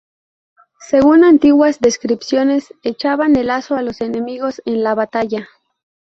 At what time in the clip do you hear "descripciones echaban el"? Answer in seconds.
1.79-3.45